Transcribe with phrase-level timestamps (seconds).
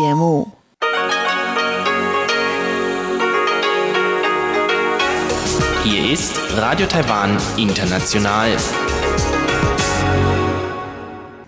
[0.00, 0.46] 节目。
[5.84, 8.56] Hier ist Radio Taiwan International.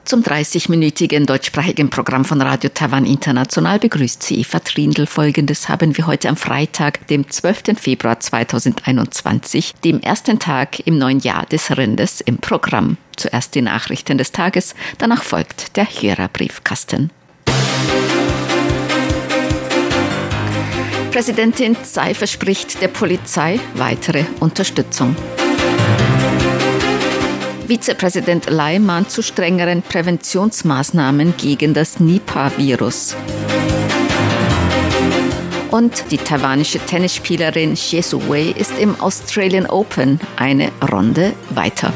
[0.04, 5.06] Zum 30-minütigen deutschsprachigen Programm von Radio Taiwan International begrüßt sie Eva Trindl.
[5.06, 7.78] Folgendes haben wir heute am Freitag, dem 12.
[7.80, 12.98] Februar 2021, dem ersten Tag im neuen Jahr des Rindes im Programm.
[13.16, 17.10] Zuerst die Nachrichten des Tages, danach folgt der Hörerbriefkasten.
[21.12, 25.14] Präsidentin Tsai verspricht der Polizei weitere Unterstützung.
[27.68, 33.14] Vizepräsident Lai mahnt zu strengeren Präventionsmaßnahmen gegen das Nipah-Virus.
[35.70, 41.92] Und die taiwanische Tennisspielerin Xie Su Wei ist im Australian Open eine Runde weiter.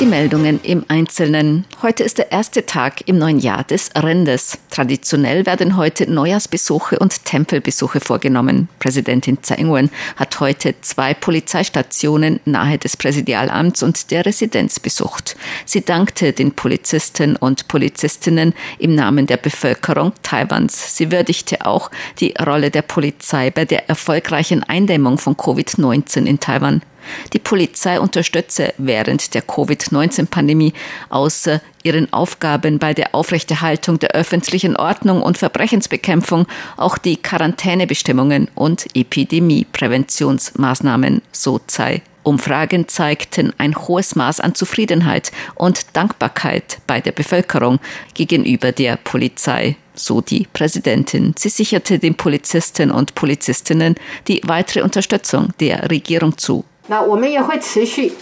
[0.00, 1.64] Die Meldungen im Einzelnen.
[1.82, 4.56] Heute ist der erste Tag im neuen Jahr des Rindes.
[4.70, 8.68] Traditionell werden heute Neujahrsbesuche und Tempelbesuche vorgenommen.
[8.78, 15.34] Präsidentin Tsai Ing-wen hat heute zwei Polizeistationen nahe des Präsidialamts und der Residenz besucht.
[15.64, 20.96] Sie dankte den Polizisten und Polizistinnen im Namen der Bevölkerung Taiwans.
[20.96, 21.90] Sie würdigte auch
[22.20, 26.82] die Rolle der Polizei bei der erfolgreichen Eindämmung von Covid-19 in Taiwan.
[27.32, 30.72] Die Polizei unterstütze während der Covid-19-Pandemie
[31.08, 36.46] außer ihren Aufgaben bei der Aufrechterhaltung der öffentlichen Ordnung und Verbrechensbekämpfung
[36.76, 42.02] auch die Quarantänebestimmungen und Epidemiepräventionsmaßnahmen, so sei.
[42.24, 47.80] Umfragen zeigten ein hohes Maß an Zufriedenheit und Dankbarkeit bei der Bevölkerung
[48.12, 51.34] gegenüber der Polizei so die Präsidentin.
[51.36, 53.96] Sie sicherte den Polizisten und Polizistinnen
[54.28, 56.64] die weitere Unterstützung der Regierung zu.
[56.87, 58.13] 那我们也会持续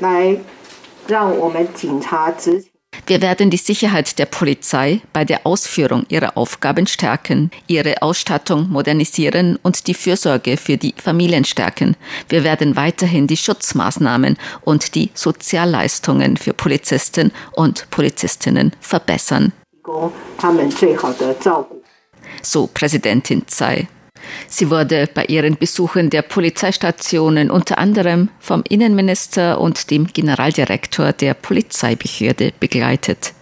[0.00, 0.36] 来
[1.06, 2.70] 让我们警察执行。
[3.06, 9.58] Wir werden die Sicherheit der Polizei bei der Ausführung ihrer Aufgaben stärken, ihre Ausstattung modernisieren
[9.62, 11.96] und die Fürsorge für die Familien stärken.
[12.28, 19.52] Wir werden weiterhin die Schutzmaßnahmen und die Sozialleistungen für Polizisten und Polizistinnen verbessern.
[19.72, 21.82] 提供他们最好的照顾。
[22.42, 23.88] So Präsidentin Tsai.
[24.47, 31.33] Sie wurde bei ihren Besuchen der Polizeistationen unter anderem vom Innenminister und dem Generaldirektor der
[31.33, 33.33] Polizeibehörde begleitet.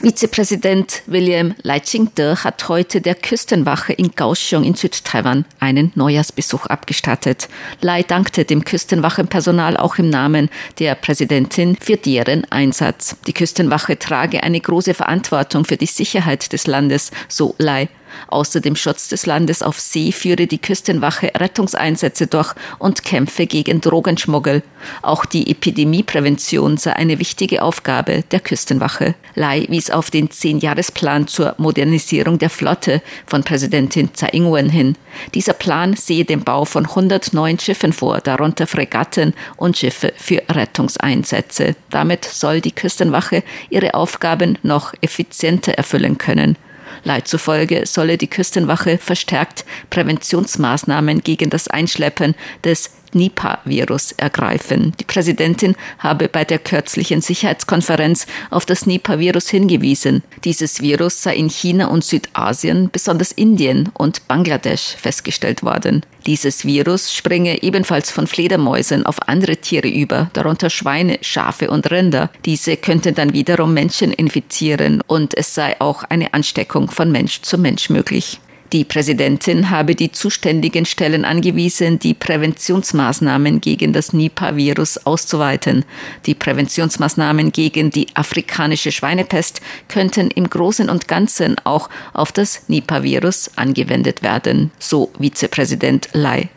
[0.00, 7.48] Vizepräsident William Lai-Ching-te hat heute der Küstenwache in Kaohsiung in Südtaiwan einen Neujahrsbesuch abgestattet.
[7.80, 13.16] Lai dankte dem Küstenwachenpersonal auch im Namen der Präsidentin für deren Einsatz.
[13.28, 17.88] Die Küstenwache trage eine große Verantwortung für die Sicherheit des Landes, so Lai.
[18.28, 23.80] Außer dem Schutz des Landes auf See führe die Küstenwache Rettungseinsätze durch und Kämpfe gegen
[23.80, 24.62] Drogenschmuggel.
[25.02, 29.14] Auch die Epidemieprävention sei eine wichtige Aufgabe der Küstenwache.
[29.34, 34.96] Lai wies auf den Zehnjahresplan zur Modernisierung der Flotte von Präsidentin Tsai Ing-wen hin.
[35.34, 40.42] Dieser Plan sehe den Bau von 100 neuen Schiffen vor, darunter Fregatten und Schiffe für
[40.48, 41.76] Rettungseinsätze.
[41.90, 46.56] Damit soll die Küstenwache ihre Aufgaben noch effizienter erfüllen können.
[47.04, 52.34] Leid zufolge solle die Küstenwache verstärkt Präventionsmaßnahmen gegen das Einschleppen
[52.64, 54.92] des Nipah-Virus ergreifen.
[55.00, 60.22] Die Präsidentin habe bei der kürzlichen Sicherheitskonferenz auf das Nipah-Virus hingewiesen.
[60.44, 66.04] Dieses Virus sei in China und Südasien, besonders Indien und Bangladesch festgestellt worden.
[66.26, 72.30] Dieses Virus springe ebenfalls von Fledermäusen auf andere Tiere über, darunter Schweine, Schafe und Rinder.
[72.46, 77.58] Diese könnten dann wiederum Menschen infizieren und es sei auch eine Ansteckung von Mensch zu
[77.58, 78.40] Mensch möglich.
[78.72, 85.84] Die Präsidentin habe die zuständigen Stellen angewiesen, die Präventionsmaßnahmen gegen das Nipah-Virus auszuweiten.
[86.26, 93.52] Die Präventionsmaßnahmen gegen die afrikanische Schweinepest könnten im Großen und Ganzen auch auf das Nipah-Virus
[93.56, 96.48] angewendet werden, so Vizepräsident Lai.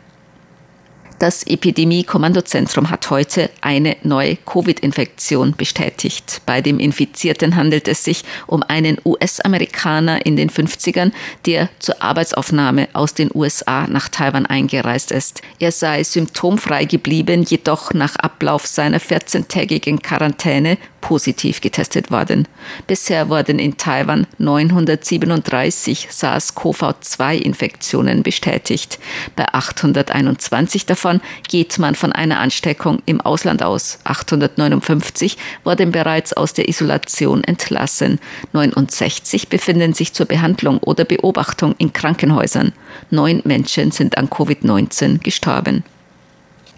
[1.18, 6.42] Das Epidemie-Kommandozentrum hat heute eine neue Covid-Infektion bestätigt.
[6.46, 11.10] Bei dem Infizierten handelt es sich um einen US-Amerikaner in den 50ern,
[11.44, 15.42] der zur Arbeitsaufnahme aus den USA nach Taiwan eingereist ist.
[15.58, 20.78] Er sei symptomfrei geblieben, jedoch nach Ablauf seiner 14-tägigen Quarantäne
[21.08, 22.46] positiv getestet worden.
[22.86, 28.98] Bisher wurden in Taiwan 937 SARS-CoV-2-Infektionen bestätigt.
[29.34, 34.00] Bei 821 davon geht man von einer Ansteckung im Ausland aus.
[34.04, 38.20] 859 wurden bereits aus der Isolation entlassen.
[38.52, 42.74] 69 befinden sich zur Behandlung oder Beobachtung in Krankenhäusern.
[43.08, 45.84] Neun Menschen sind an Covid-19 gestorben.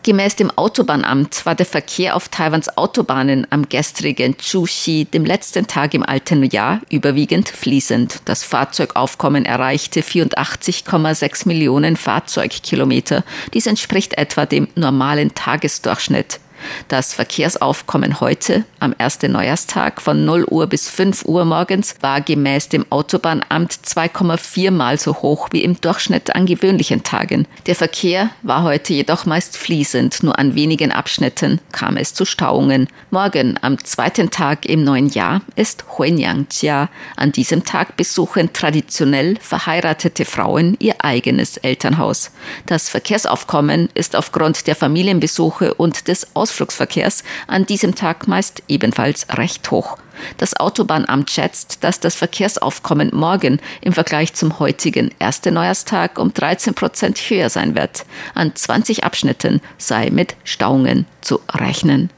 [0.03, 5.93] Gemäß dem Autobahnamt war der Verkehr auf Taiwans Autobahnen am gestrigen Chuxi, dem letzten Tag
[5.93, 8.23] im alten Jahr, überwiegend fließend.
[8.25, 13.25] Das Fahrzeugaufkommen erreichte 84,6 Millionen Fahrzeugkilometer.
[13.53, 16.41] Dies entspricht etwa dem normalen Tagesdurchschnitt.
[16.89, 22.69] Das Verkehrsaufkommen heute, am ersten Neujahrstag von 0 Uhr bis 5 Uhr morgens, war gemäß
[22.69, 27.47] dem Autobahnamt 2,4 Mal so hoch wie im Durchschnitt an gewöhnlichen Tagen.
[27.67, 32.89] Der Verkehr war heute jedoch meist fließend, nur an wenigen Abschnitten kam es zu Stauungen.
[33.11, 36.89] Morgen, am zweiten Tag im neuen Jahr, ist Huanyang-Jia.
[37.17, 42.31] An diesem Tag besuchen traditionell verheiratete Frauen ihr eigenes Elternhaus.
[42.67, 49.27] Das Verkehrsaufkommen ist aufgrund der Familienbesuche und des Aus Ausflugsverkehrs an diesem Tag meist ebenfalls
[49.31, 49.99] recht hoch.
[50.37, 56.75] Das Autobahnamt schätzt, dass das Verkehrsaufkommen morgen im Vergleich zum heutigen ersten Neujahrstag um 13
[56.75, 58.05] Prozent höher sein wird.
[58.35, 62.11] An 20 Abschnitten sei mit Stauungen zu rechnen.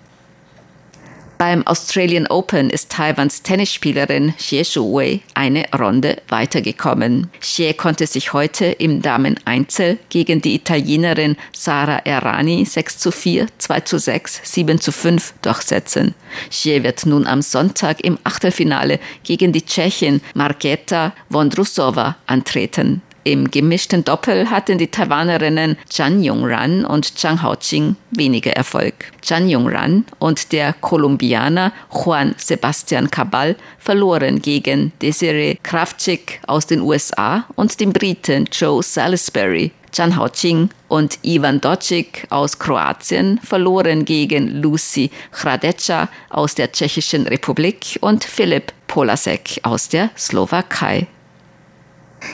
[1.42, 7.30] Beim Australian Open ist Taiwans Tennisspielerin Xie Shuwei eine Runde weitergekommen.
[7.40, 13.80] Xie konnte sich heute im Damen-Einzel gegen die Italienerin Sara Errani 6 zu 4, 2
[13.80, 16.14] zu 6, 7 zu 5 durchsetzen.
[16.48, 23.02] Xie wird nun am Sonntag im Achtelfinale gegen die Tschechin Marketa Vondrusova antreten.
[23.24, 29.12] Im gemischten Doppel hatten die Taiwanerinnen Chan Yongran und Zhang Haoqing weniger Erfolg.
[29.22, 37.44] Chan Yongran und der Kolumbianer Juan Sebastian Cabal verloren gegen Desiree Kravchik aus den USA
[37.54, 39.70] und den Briten Joe Salisbury.
[39.92, 47.98] Chan Haoqing und Ivan Docic aus Kroatien verloren gegen Lucy Hradeca aus der Tschechischen Republik
[48.00, 51.06] und Philipp Polasek aus der Slowakei.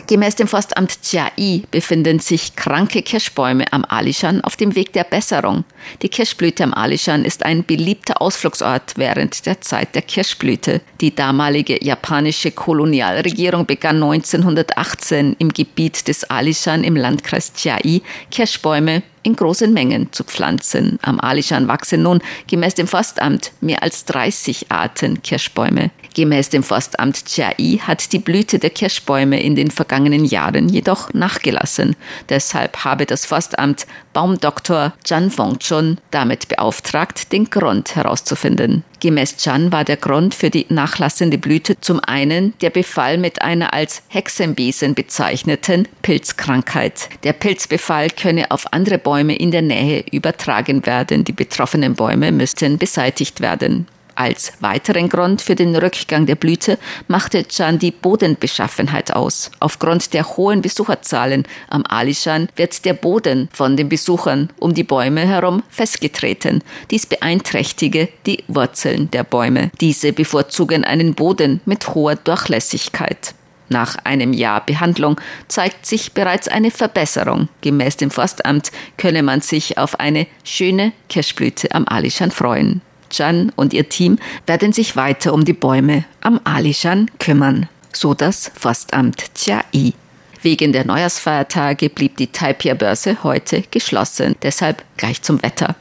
[0.06, 5.64] Gemäß dem Forstamt Chiai befinden sich kranke Kirschbäume am Alishan auf dem Weg der Besserung.
[6.02, 10.80] Die Kirschblüte am Alishan ist ein beliebter Ausflugsort während der Zeit der Kirschblüte.
[11.00, 19.36] Die damalige japanische Kolonialregierung begann 1918 im Gebiet des Alishan im Landkreis Chiai Kirschbäume in
[19.36, 20.98] großen Mengen zu pflanzen.
[21.02, 25.90] Am Alishan wachsen nun gemäß dem Forstamt mehr als 30 Arten Kirschbäume.
[26.18, 31.94] Gemäß dem Forstamt Chiai hat die Blüte der Kirschbäume in den vergangenen Jahren jedoch nachgelassen.
[32.28, 38.82] Deshalb habe das Forstamt Baumdoktor Zhan Fengchun damit beauftragt, den Grund herauszufinden.
[38.98, 43.72] Gemäß Chan war der Grund für die nachlassende Blüte zum einen der Befall mit einer
[43.72, 47.10] als Hexenbesen bezeichneten Pilzkrankheit.
[47.22, 51.22] Der Pilzbefall könne auf andere Bäume in der Nähe übertragen werden.
[51.22, 53.86] Die betroffenen Bäume müssten beseitigt werden.
[54.18, 56.76] Als weiteren Grund für den Rückgang der Blüte
[57.06, 59.52] machte Chan die Bodenbeschaffenheit aus.
[59.60, 65.20] Aufgrund der hohen Besucherzahlen am Alishan wird der Boden von den Besuchern um die Bäume
[65.20, 66.64] herum festgetreten.
[66.90, 69.70] Dies beeinträchtige die Wurzeln der Bäume.
[69.80, 73.36] Diese bevorzugen einen Boden mit hoher Durchlässigkeit.
[73.68, 77.48] Nach einem Jahr Behandlung zeigt sich bereits eine Verbesserung.
[77.60, 82.82] Gemäß dem Forstamt könne man sich auf eine schöne Kirschblüte am Alishan freuen.
[83.10, 88.50] Chan und ihr Team werden sich weiter um die Bäume am Alishan kümmern, so das
[88.54, 89.94] Forstamt Chiai.
[90.42, 94.36] Wegen der Neujahrsfeiertage blieb die Taipei-Börse heute geschlossen.
[94.42, 95.74] Deshalb gleich zum Wetter.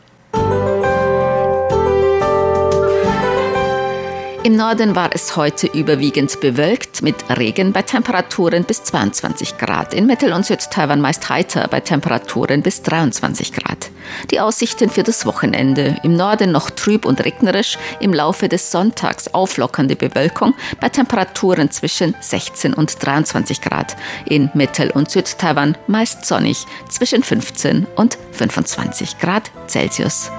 [4.48, 9.94] Im Norden war es heute überwiegend bewölkt mit Regen bei Temperaturen bis 22 Grad.
[9.94, 13.90] In Mittel- und Südtaiwan meist heiter bei Temperaturen bis 23 Grad.
[14.32, 15.98] Die Aussichten für das Wochenende.
[16.02, 22.16] Im Norden noch trüb und regnerisch, im Laufe des Sonntags auflockernde Bewölkung bei Temperaturen zwischen
[22.22, 23.98] 16 und 23 Grad.
[24.24, 30.32] In Mittel- und Südtaiwan meist sonnig zwischen 15 und 25 Grad Celsius.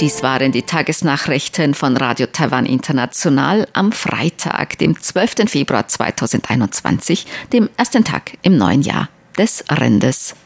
[0.00, 5.50] Dies waren die Tagesnachrichten von Radio Taiwan International am Freitag, dem 12.
[5.50, 10.36] Februar 2021, dem ersten Tag im neuen Jahr des Rendes.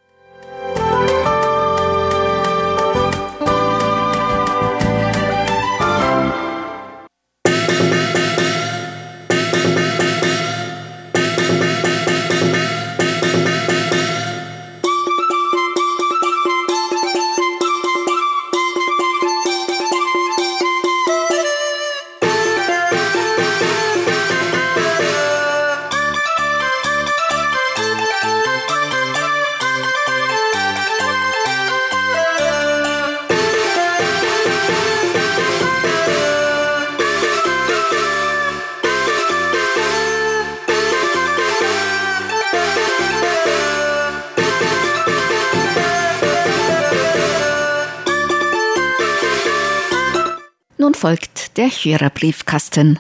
[51.73, 52.99] Der Hörerbriefkasten.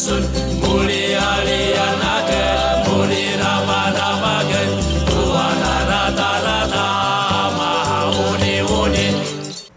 [0.00, 0.24] sun
[0.62, 1.70] muli ali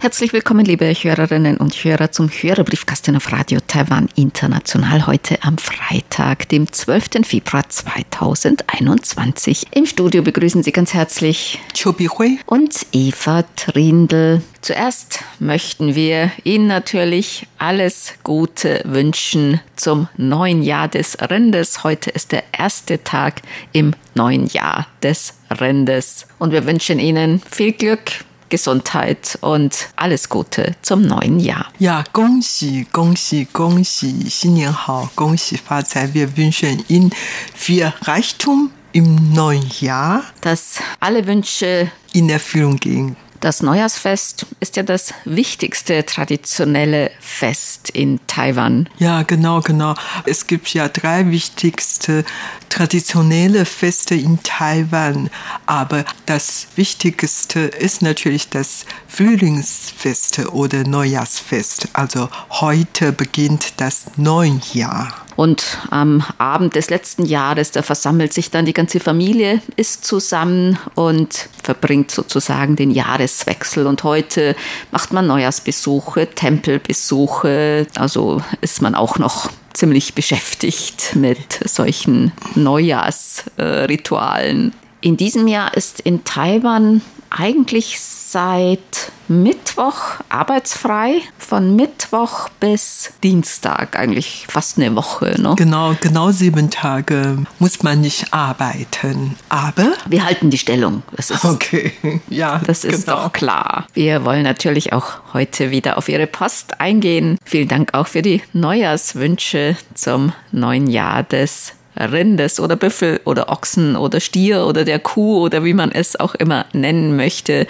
[0.04, 6.50] Herzlich willkommen, liebe Hörerinnen und Hörer, zum Hörerbriefkasten auf Radio Taiwan International heute am Freitag,
[6.50, 7.26] dem 12.
[7.26, 9.68] Februar 2021.
[9.72, 14.42] Im Studio begrüßen Sie ganz herzlich Chobi Hui und Eva Trindl.
[14.60, 21.86] Zuerst möchten wir Ihnen natürlich alles Gute wünschen zum neuen Jahr des Rindes.
[21.86, 23.42] Heute ist der erste Tag
[23.72, 26.28] im neuen Jahr des Rindes.
[26.40, 31.67] Und wir wünschen Ihnen viel Glück, Gesundheit und alles Gute zum neuen Jahr.
[31.79, 36.07] Ja, 恭喜恭喜恭喜，新年好，恭喜发财！
[36.15, 37.11] Wir wünschen Ihnen
[37.55, 43.17] viel Reichtum im neuen Jahr, Dass alle Wünsche in Erfüllung gehen.
[43.44, 48.88] Das Neujahrsfest ist ja das wichtigste traditionelle Fest in Taiwan.
[49.00, 49.96] Ja, genau, genau.
[50.26, 52.24] Es gibt ja drei wichtigste
[52.70, 55.30] traditionelle Feste in Taiwan,
[55.66, 61.90] aber das wichtigste ist natürlich das Frühlingsfest oder Neujahrsfest.
[61.92, 65.23] Also heute beginnt das Neujahr.
[65.36, 70.78] Und am Abend des letzten Jahres, da versammelt sich dann die ganze Familie, ist zusammen
[70.96, 73.88] und verbringt sozusagen den Jahreswechsel.
[73.88, 74.56] Und heute
[74.92, 77.88] macht man Neujahrsbesuche, Tempelbesuche.
[77.96, 84.74] Also ist man auch noch ziemlich beschäftigt mit solchen Neujahrsritualen.
[85.02, 88.00] In diesem Jahr ist in Taiwan eigentlich
[88.34, 95.40] seit Mittwoch arbeitsfrei, von Mittwoch bis Dienstag, eigentlich fast eine Woche.
[95.40, 95.54] Ne?
[95.56, 99.36] Genau, genau sieben Tage muss man nicht arbeiten.
[99.50, 101.04] Aber Wir halten die Stellung.
[101.16, 101.94] Das ist, okay,
[102.28, 103.26] ja, das ist genau.
[103.26, 103.86] doch klar.
[103.94, 107.38] Wir wollen natürlich auch heute wieder auf Ihre Post eingehen.
[107.46, 113.96] Vielen Dank auch für die Neujahrswünsche zum neuen Jahr des Rindes oder Büffel oder Ochsen
[113.96, 117.68] oder Stier oder der Kuh oder wie man es auch immer nennen möchte,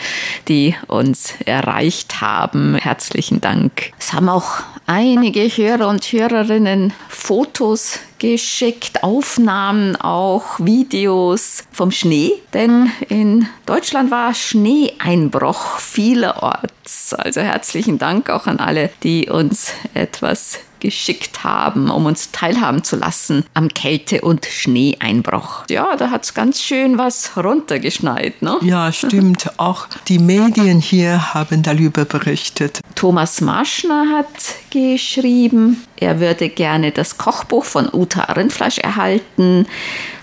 [0.47, 2.75] die uns erreicht haben.
[2.75, 3.91] Herzlichen Dank.
[3.99, 12.89] Es haben auch einige Hörer und Hörerinnen Fotos geschickt, Aufnahmen auch, Videos vom Schnee, denn
[13.09, 17.13] in Deutschland war Schneeeinbruch vielerorts.
[17.13, 22.97] Also herzlichen Dank auch an alle, die uns etwas geschickt haben, um uns teilhaben zu
[22.97, 25.63] lassen am Kälte- und Schneeeinbruch.
[25.69, 28.57] Ja, da hat's ganz schön was runtergeschneit, ne?
[28.61, 29.49] Ja, stimmt.
[29.57, 32.81] Auch die Medien hier haben darüber berichtet.
[32.95, 34.27] Thomas Marschner hat
[34.71, 39.65] geschrieben, er würde gerne das Kochbuch von Uta Rindfleisch erhalten.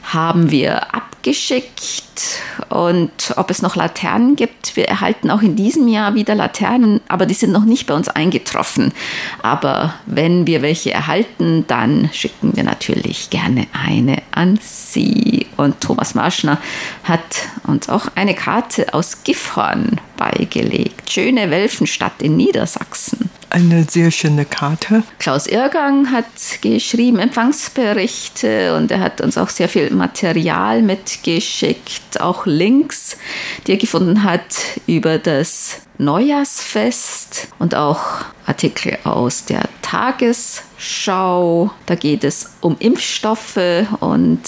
[0.02, 2.00] Haben wir abgeschickt
[2.69, 4.77] und ob es noch Laternen gibt.
[4.77, 8.09] Wir erhalten auch in diesem Jahr wieder Laternen, aber die sind noch nicht bei uns
[8.09, 8.93] eingetroffen.
[9.43, 15.47] Aber wenn wir welche erhalten, dann schicken wir natürlich gerne eine an Sie.
[15.57, 16.59] Und Thomas Marschner
[17.05, 21.11] hat uns auch eine Karte aus Gifhorn beigelegt.
[21.11, 23.31] Schöne Welfenstadt in Niedersachsen.
[23.50, 25.02] Eine sehr schöne Karte.
[25.19, 26.25] Klaus Irrgang hat
[26.61, 33.16] geschrieben Empfangsberichte und er hat uns auch sehr viel Material mitgeschickt, auch Links,
[33.66, 38.00] die er gefunden hat über das Neujahrsfest und auch
[38.47, 41.73] Artikel aus der Tagesschau.
[41.87, 43.59] Da geht es um Impfstoffe
[43.99, 44.40] und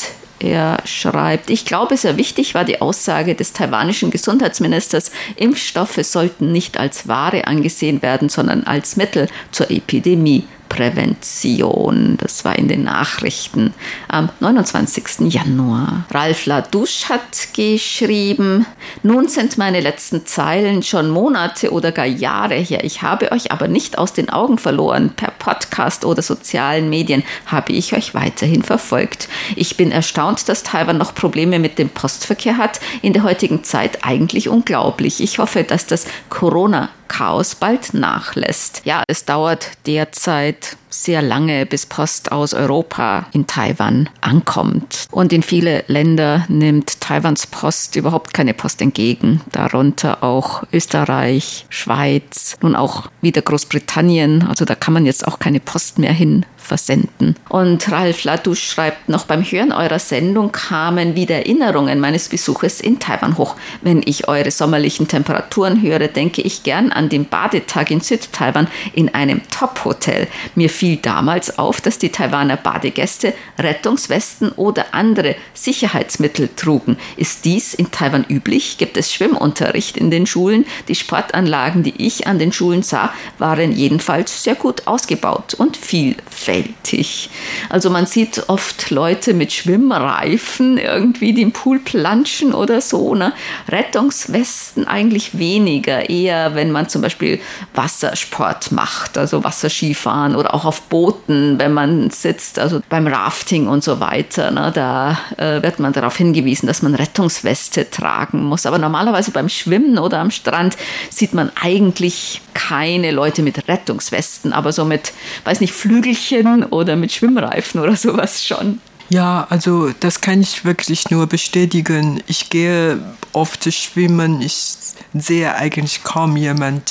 [0.43, 6.79] er schreibt, ich glaube, sehr wichtig war die Aussage des taiwanischen Gesundheitsministers, Impfstoffe sollten nicht
[6.79, 10.45] als Ware angesehen werden, sondern als Mittel zur Epidemie.
[10.73, 12.17] Prävention.
[12.19, 13.75] Das war in den Nachrichten
[14.09, 15.31] am 29.
[15.31, 16.07] Januar.
[16.11, 18.65] Ralf Ladusch hat geschrieben,
[19.03, 22.85] nun sind meine letzten Zeilen schon Monate oder gar Jahre her.
[22.85, 25.13] Ich habe euch aber nicht aus den Augen verloren.
[25.15, 29.29] Per Podcast oder sozialen Medien habe ich euch weiterhin verfolgt.
[29.57, 32.81] Ich bin erstaunt, dass Taiwan noch Probleme mit dem Postverkehr hat.
[33.03, 35.21] In der heutigen Zeit eigentlich unglaublich.
[35.21, 38.81] Ich hoffe, dass das Corona Chaos bald nachlässt.
[38.85, 45.07] Ja, es dauert derzeit sehr lange, bis Post aus Europa in Taiwan ankommt.
[45.11, 52.57] Und in viele Länder nimmt Taiwans Post überhaupt keine Post entgegen, darunter auch Österreich, Schweiz,
[52.61, 54.47] nun auch wieder Großbritannien.
[54.49, 57.37] Also da kann man jetzt auch keine Post mehr hin versenden.
[57.49, 62.99] Und Ralf Ladusch schreibt noch, beim Hören eurer Sendung kamen wieder Erinnerungen meines Besuches in
[62.99, 63.57] Taiwan hoch.
[63.83, 69.13] Wenn ich eure sommerlichen Temperaturen höre, denke ich gern an den Badetag in Südtaiwan in
[69.15, 70.29] einem Top-Hotel.
[70.55, 76.97] Mir fiel damals auf, dass die Taiwaner Badegäste Rettungswesten oder andere Sicherheitsmittel trugen.
[77.17, 78.79] Ist dies in Taiwan üblich?
[78.79, 80.67] Gibt es Schwimmunterricht in den Schulen?
[80.89, 87.31] Die Sportanlagen, die ich an den Schulen sah, waren jedenfalls sehr gut ausgebaut und vielfältig.
[87.69, 93.15] Also man sieht oft Leute mit Schwimmreifen irgendwie, die im Pool planschen oder so.
[93.15, 93.33] Ne?
[93.69, 97.39] Rettungswesten eigentlich weniger, eher wenn man zum Beispiel
[97.73, 103.85] Wassersport macht, also Wasserskifahren oder auch auf Booten, wenn man sitzt, also beim Rafting und
[103.85, 104.51] so weiter.
[104.51, 104.73] Ne?
[104.75, 108.67] Da äh, wird man darauf hingewiesen, dass man Rettungsweste tragen muss.
[108.67, 110.77] Aber normalerweise beim Schwimmen oder am Strand
[111.11, 115.13] sieht man eigentlich keine Leute mit Rettungswesten, aber so mit,
[115.45, 118.81] weiß nicht, Flügelchen oder mit Schwimmreifen oder sowas schon.
[119.13, 122.23] Ja, also das kann ich wirklich nur bestätigen.
[122.29, 122.99] Ich gehe
[123.35, 124.41] oft schwimmen.
[124.41, 124.75] Ich
[125.13, 126.89] sehe eigentlich kaum jemand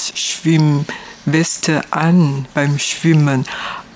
[1.23, 3.45] Schwimmweste an beim Schwimmen.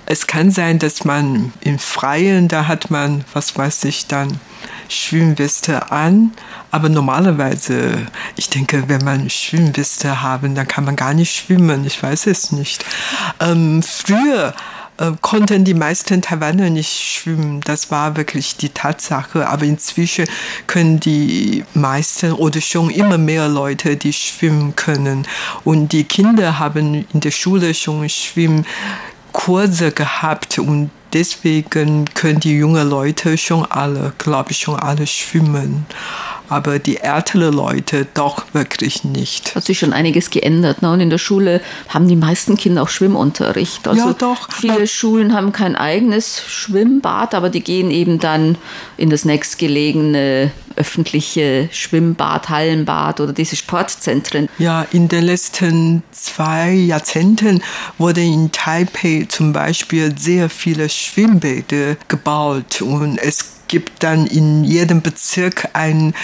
[0.06, 4.38] Es kann sein, dass man im Freien, da hat man, was weiß ich dann,
[4.88, 6.32] Schwimmweste an.
[6.70, 8.06] Aber normalerweise,
[8.36, 11.84] ich denke, wenn man Schwimmweste haben, dann kann man gar nicht schwimmen.
[11.84, 12.84] Ich weiß es nicht.
[13.40, 14.54] Ähm, früher
[14.98, 17.60] äh, konnten die meisten Taiwaner nicht schwimmen.
[17.62, 19.48] Das war wirklich die Tatsache.
[19.48, 20.26] Aber inzwischen
[20.66, 25.26] können die meisten oder schon immer mehr Leute, die schwimmen können.
[25.64, 32.88] Und die Kinder haben in der Schule schon Schwimmkurse gehabt und deswegen können die jungen
[32.88, 35.86] Leute schon alle, glaube ich, schon alle schwimmen
[36.48, 39.54] aber die älteren Leute doch wirklich nicht.
[39.54, 40.82] Hat sich schon einiges geändert.
[40.82, 40.90] Ne?
[40.90, 43.86] Und in der Schule haben die meisten Kinder auch Schwimmunterricht.
[43.88, 44.50] Also ja, doch.
[44.52, 48.56] Viele Schulen haben kein eigenes Schwimmbad, aber die gehen eben dann
[48.96, 54.48] in das nächstgelegene öffentliche Schwimmbad, Hallenbad oder diese Sportzentren.
[54.58, 57.62] Ja, in den letzten zwei Jahrzehnten
[57.98, 65.02] wurde in Taipei zum Beispiel sehr viele Schwimmbäder gebaut und es gibt dann in jedem
[65.02, 66.14] Bezirk ein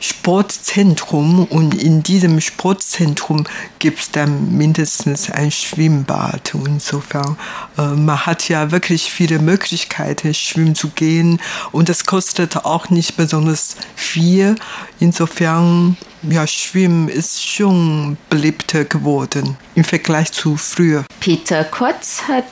[0.00, 3.44] Sportzentrum und in diesem Sportzentrum
[3.78, 6.54] gibt es dann mindestens ein Schwimmbad.
[6.54, 7.36] Insofern,
[7.76, 13.16] äh, man hat ja wirklich viele Möglichkeiten, schwimmen zu gehen und das kostet auch nicht
[13.16, 14.54] besonders viel.
[15.00, 21.04] Insofern, ja, Schwimmen ist schon beliebter geworden im Vergleich zu früher.
[21.20, 22.46] Peter Kotz hat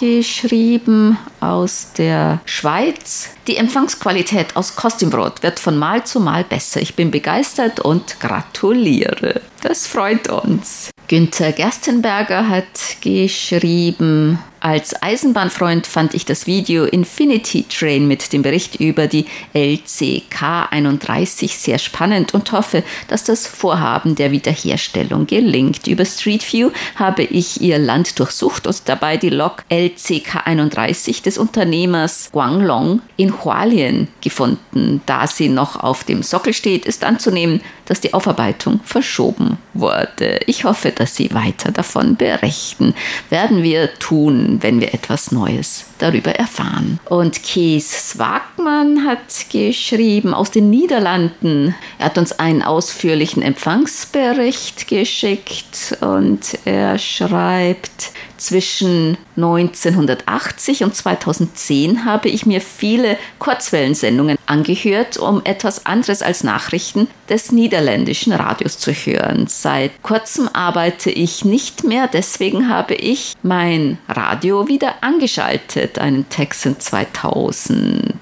[0.00, 3.28] geschrieben aus der Schweiz.
[3.46, 6.80] Die Empfangsqualität aus Kostümbrot wird von Mal zu Mal besser.
[6.80, 9.42] Ich bin begeistert und gratuliere.
[9.62, 10.90] Das freut uns.
[11.06, 18.76] Günther Gerstenberger hat geschrieben, als Eisenbahnfreund fand ich das Video Infinity Train mit dem Bericht
[18.76, 25.86] über die LCK 31 sehr spannend und hoffe, dass das Vorhaben der Wiederherstellung gelingt.
[25.86, 31.38] Über Street View habe ich ihr Land durchsucht und dabei die Lok LCK 31 des
[31.38, 35.00] Unternehmers Guanglong in Hualien gefunden.
[35.06, 40.38] Da sie noch auf dem Sockel steht, ist anzunehmen, dass die Aufarbeitung verschoben wurde.
[40.46, 42.94] Ich hoffe, dass Sie weiter davon berichten.
[43.30, 46.98] Werden wir tun wenn wir etwas Neues darüber erfahren.
[47.08, 51.74] Und Kees Swagmann hat geschrieben aus den Niederlanden.
[51.98, 62.28] Er hat uns einen ausführlichen Empfangsbericht geschickt und er schreibt, zwischen 1980 und 2010 habe
[62.28, 69.46] ich mir viele Kurzwellensendungen angehört, um etwas anderes als Nachrichten des niederländischen Radios zu hören.
[69.48, 76.78] Seit kurzem arbeite ich nicht mehr, deswegen habe ich mein Radio wieder angeschaltet, einen Texan
[76.78, 78.14] 2000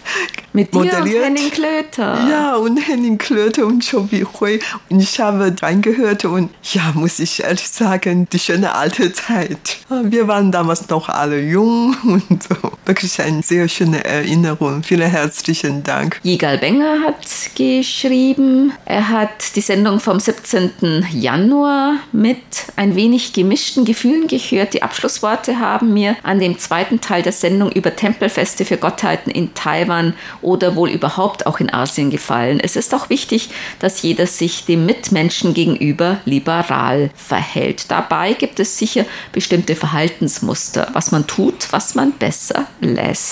[0.52, 2.28] mit dir und Henning Klöter.
[2.28, 4.60] Ja, und Henning Klöter und Chobi Hui.
[4.90, 9.78] Und ich habe reingehört und ja, muss ich ehrlich sagen, die schöne alte Zeit.
[10.02, 12.56] Wir waren damals noch alle jung und so.
[12.84, 14.82] Wirklich eine sehr schöne Erinnerung.
[14.82, 16.20] Vielen herzlichen Dank.
[16.22, 21.06] Jigal Benger hat geschrieben, er hat die Sendung vom 17.
[21.12, 22.38] Januar mit
[22.76, 24.72] ein wenig gemischten Gefühlen gehört.
[24.72, 29.52] Die Abschlussworte haben mir an dem zweiten Teil der Sendung über Tempelfeste für Gottheiten in
[29.52, 32.58] Taiwan oder wohl überhaupt auch in Asien gefallen.
[32.60, 37.90] Es ist auch wichtig, dass jeder sich dem Mitmenschen gegenüber liberal verhält.
[37.90, 43.25] Dabei gibt es sicher bestimmte Verhaltensmuster, was man tut, was man besser lässt.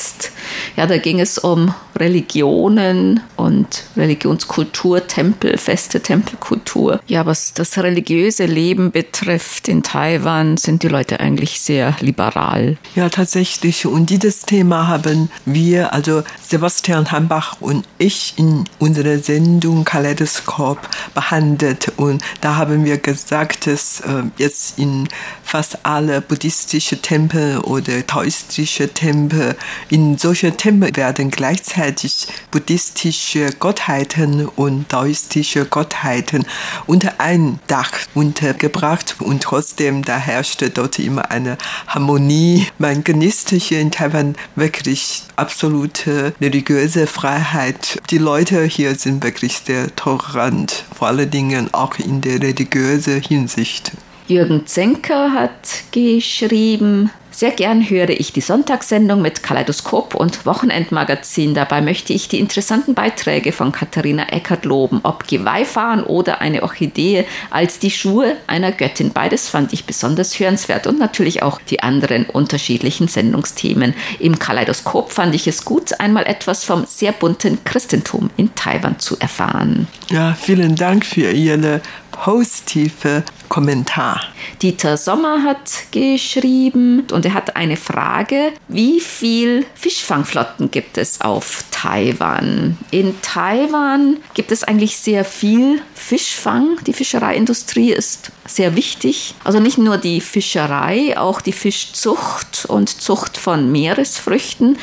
[0.76, 7.00] Ja, da ging es um Religionen und Religionskultur, Tempelfeste, Tempelkultur.
[7.06, 12.76] Ja, was das religiöse Leben betrifft in Taiwan, sind die Leute eigentlich sehr liberal.
[12.96, 13.86] Ja, tatsächlich.
[13.86, 20.78] Und dieses Thema haben wir, also Sebastian Hambach und ich, in unserer Sendung Kaleidoskop
[21.14, 21.92] behandelt.
[21.96, 25.08] Und da haben wir gesagt, dass äh, jetzt in
[25.42, 29.56] fast alle buddhistische Tempel oder taoistische Tempel,
[29.88, 36.46] in solche Tempel werden gleichzeitig buddhistische Gottheiten und taoistische Gottheiten
[36.86, 42.66] unter ein Dach untergebracht und trotzdem da herrschte dort immer eine Harmonie.
[42.78, 48.00] Man genießt hier in Taiwan wirklich absolute religiöse Freiheit.
[48.10, 53.92] Die Leute hier sind wirklich sehr tolerant, vor allen Dingen auch in der religiösen Hinsicht.
[54.26, 61.52] Jürgen Zenker hat geschrieben, sehr gern höre ich die Sonntagssendung mit Kaleidoskop und Wochenendmagazin.
[61.52, 67.26] Dabei möchte ich die interessanten Beiträge von Katharina Eckert loben, ob Geweihfahren oder eine Orchidee
[67.50, 69.10] als die Schuhe einer Göttin.
[69.12, 73.94] Beides fand ich besonders hörenswert und natürlich auch die anderen unterschiedlichen Sendungsthemen.
[74.20, 79.18] Im Kaleidoskop fand ich es gut, einmal etwas vom sehr bunten Christentum in Taiwan zu
[79.18, 79.88] erfahren.
[80.08, 81.80] Ja, vielen Dank für Ihre
[82.14, 84.20] positive Kommentar.
[84.62, 88.52] Dieter Sommer hat geschrieben und er hat eine Frage.
[88.68, 92.78] Wie viel Fischfangflotten gibt es auf Taiwan?
[92.90, 96.78] In Taiwan gibt es eigentlich sehr viel Fischfang.
[96.86, 99.34] Die Fischereiindustrie ist sehr wichtig.
[99.44, 104.78] Also nicht nur die Fischerei, auch die Fischzucht und Zucht von Meeresfrüchten.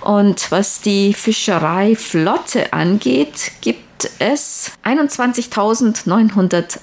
[0.00, 3.85] Und was die Fischereiflotte angeht, gibt
[4.18, 6.76] es 21.908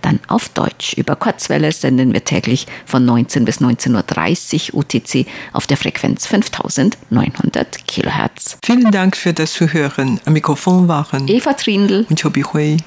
[0.02, 0.94] dann auf Deutsch.
[0.94, 6.26] Über Kurzwelle senden wir täglich von 19 bis 19.30 Uhr UTC auf der Frequenz Frequenz
[6.26, 8.56] 5900 Kilohertz.
[8.64, 10.18] Vielen Dank für das Zuhören.
[10.24, 12.78] Am Mikrofon waren Eva Trindl und Chobi Hui.